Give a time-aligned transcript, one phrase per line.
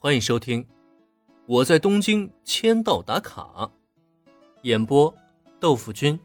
[0.00, 0.62] 欢迎收听
[1.44, 3.42] 《我在东京签到打卡》，
[4.62, 5.12] 演播：
[5.58, 6.20] 豆腐君、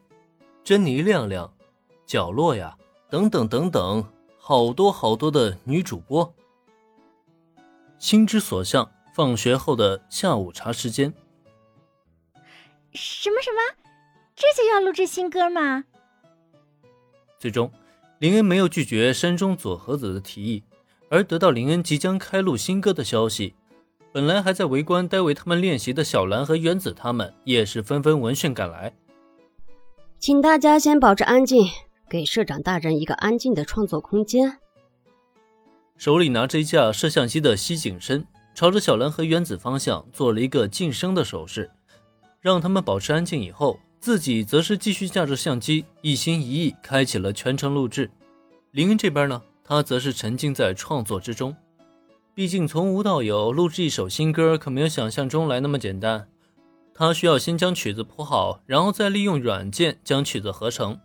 [0.64, 1.52] 珍妮亮亮、
[2.06, 2.78] 角落呀，
[3.10, 4.08] 等等等等，
[4.38, 6.32] 好多好多的女主播。
[7.98, 11.12] 心之所向，放学后的下午茶时间。
[12.92, 13.84] 什么什么？
[14.36, 15.86] 这就要录制新歌吗？
[17.40, 17.71] 最终，
[18.20, 20.64] 林恩没有拒绝山中佐和子的提议，
[21.10, 23.55] 而得到林恩即将开录新歌的消息。
[24.14, 28.94] 本来还在围观待为他们练习的小兰和原子，他们也是纷纷闻讯赶来。
[30.20, 31.68] 请大家先保持安静，
[32.08, 34.59] 给社长大人一个安静的创作空间。
[35.98, 41.72] 手里拿着一架摄像机的西景深，朝着小兰和原子方向做了一个噤声的手势，
[42.39, 43.42] 让他们保持安静。
[43.42, 48.11] 以后自己则是继续架着相机，一心一意开启了全程录制。
[48.70, 51.56] 林恩这边呢，他则是沉浸在创作之中。
[52.36, 56.27] 毕竟从无到有录制一首新歌，可没有想象中来那么简单。
[56.91, 60.99] 他需要先将曲子谱好，然后再利用软件将曲子合成，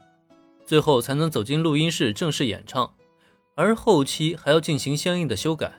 [0.65, 2.95] 最后才能走进录音室正式演唱。
[3.55, 5.73] 而后期还要进行相应的修改。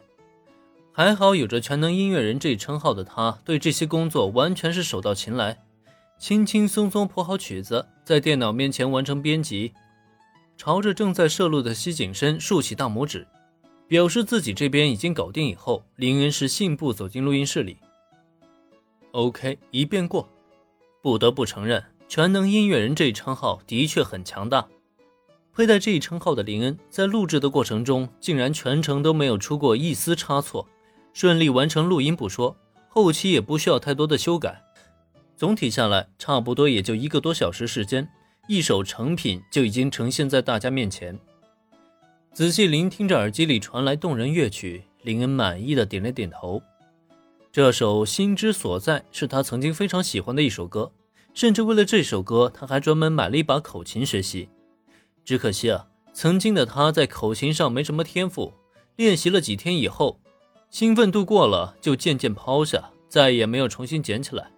[0.91, 5.63] 还好有着全能音乐人这一称号的他，对这些工作完全是手到擒来，
[6.19, 9.73] 轻轻松松谱好曲子，在电脑面前完成编辑，
[10.57, 13.25] 朝着正在摄录的西景深竖起大拇指。
[13.89, 17.77] 表示自己这边已经搞定以后，林恩是信步走进录音室里。
[19.13, 20.29] OK，一遍过。
[21.01, 24.67] 不得不承认，全能音乐人这一称号的确很强大。
[25.55, 30.67] 佩戴这一称号的林恩，在录制的过程中，竟然全程都没有出过一丝差错，
[31.11, 32.55] 顺利完成录音不说，
[32.89, 34.61] 后期也不需要太多的修改。
[35.35, 38.07] 总体下来，差不多也就一个多小时时间，
[38.47, 41.19] 一首成品就已经呈现在大家面前。
[42.33, 46.61] 仔细聆听着耳机里传来动人乐曲，林恩满意的点了点头。
[47.51, 50.91] 这首《心之所在》是他曾经非常喜欢的一首歌，
[51.33, 54.47] 甚至为了这首歌，他还专门买了一把口琴学习。
[55.25, 58.53] 只可惜啊，曾经的他在口琴上没什么天赋，
[58.95, 60.19] 练习了几天以后，
[60.69, 64.51] 兴奋度过了就渐渐抛下，再也没有重新捡起来。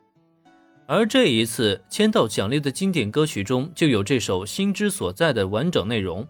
[0.86, 6.28] 而这一次签到奖励的经典歌曲中，就有这首《心之所在》的完整内容。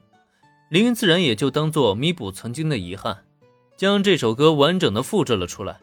[0.71, 3.25] 林恩自然也就当做弥补曾经的遗憾，
[3.75, 5.81] 将这首歌完整的复制了出来。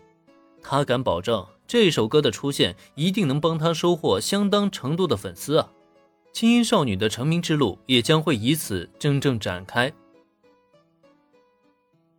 [0.63, 5.71] 他敢保证，这首歌的出现一定能帮他收获相当程度的粉丝啊！
[6.33, 9.93] 轻音少女的成名之路也将会以此真正展开。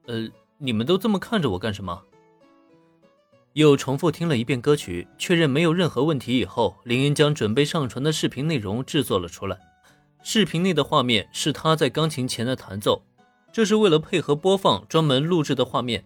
[0.05, 2.03] 呃，你们都这么看着我干什么？
[3.53, 9.57] 又重复听了一遍歌曲，确认没有任何问题以后，林恩将准备上传的视频内容制作了出来。
[10.31, 13.01] 视频内的画面是他在钢琴前的弹奏，
[13.51, 16.05] 这是为了配合播放专门录制的画面。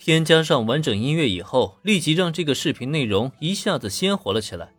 [0.00, 4.72] 添加上完整音乐以后，立即让这个视频内容一下子鲜活了起来。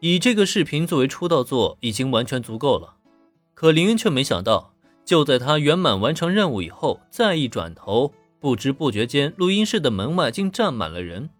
[0.00, 2.96] 以这个视频作为出道作已经完全足够了。
[3.54, 4.74] 可林恩却没想到，
[5.04, 11.30] 就在他圆满完成任务以后，再一转头，不知不觉间，录音室的门外竟站满了人。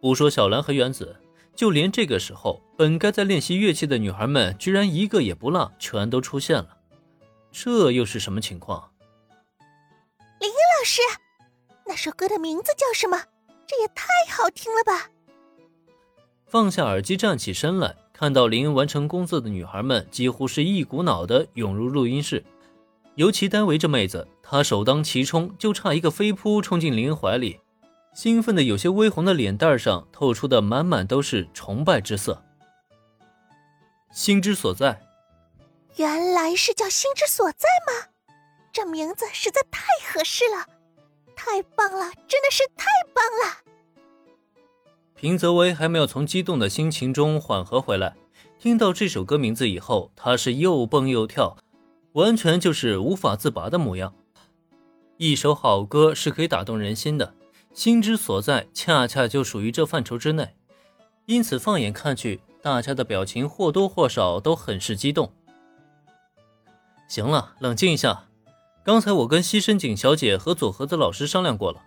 [0.00, 1.16] 不说小兰和原子。
[1.56, 6.76] 就连这个时候，本该在练习乐器的女孩们，居然一个也不落，全都出现了。
[7.50, 8.90] 这又是什么情况？
[10.38, 11.00] 林恩老师，
[11.86, 13.18] 那首歌的名字叫什么？
[13.66, 15.10] 这也太好听了吧！
[16.46, 22.44] 放下耳机，站起身来，看到林恩完成工作的女孩们，几乎是一股脑的涌入录音室。
[23.14, 27.58] 尤其单围着妹子，她首当其冲，就差一个飞扑冲进林恩怀里。
[28.16, 32.42] 兴奋的有些微红的脸蛋上透出的满满都是崇拜之色。
[34.10, 35.02] 心之所在，
[35.96, 38.08] 原来是叫心之所在吗？
[38.72, 40.66] 这名字实在太合适了，
[41.36, 43.58] 太棒了，真的是太棒了！
[45.14, 48.16] 平泽唯还没有从激动的心情中缓和回来，
[48.58, 51.58] 听到这首歌名字以后，他是又蹦又跳，
[52.12, 54.14] 完全就是无法自拔的模样。
[55.18, 57.34] 一首好歌是可以打动人心的。
[57.76, 60.56] 心之所在，恰恰就属于这范畴之内，
[61.26, 65.30] 因此放眼看去，大家的表情或多或少都很是激动。
[67.06, 68.24] 行了，冷静一下。
[68.82, 71.82] 刚才我跟西深井小姐和佐和子老师商量过了，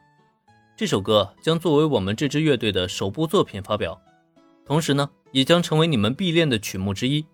[0.77, 3.99] 这首歌将作为我们这支乐队的首部作品发表，
[4.67, 7.25] 同时呢，也将成为你们必练的曲目之一。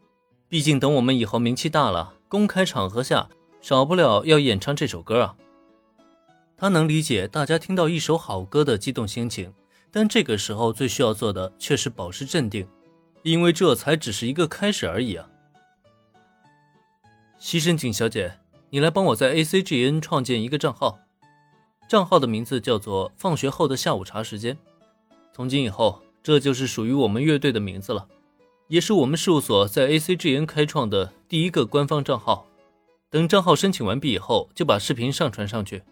[0.47, 3.27] 毕竟等我们以后名气大了，公开场合下
[3.59, 5.35] 少不了要演唱这首歌啊。
[6.57, 9.53] 他能理解大家听到一首好歌的激动心情，
[9.91, 12.65] 但这个时候最需要做的却是保持镇定，
[13.23, 15.27] 因为这才只是一个开始而已啊！
[17.37, 18.37] 西深井小姐，
[18.69, 20.99] 你来帮我在 ACGN 创建一个账号。
[21.87, 24.57] 账号的名字叫做“放学后的下午茶时间”。
[25.35, 28.07] 从今以后，这就是属于我们乐队的名字了，
[28.69, 32.47] 也是我们事务所在 ACGN 开创的第一个官方账号。
[33.11, 35.83] 等账号申请完毕以后，就把视频上传上去。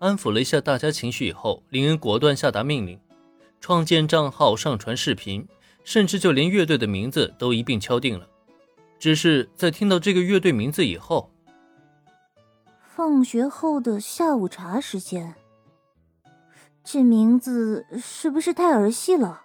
[0.00, 2.98] 安抚了一下大家情绪以后，林恩果断下达命令：
[3.60, 5.46] 创建账号、上传视频，
[5.84, 8.26] 甚至就连乐队的名字都一并敲定了。
[8.98, 11.30] 只是在听到这个乐队名字以后，
[12.96, 15.34] 放学后的下午茶时间，
[16.82, 19.42] 这名字是不是太儿戏了？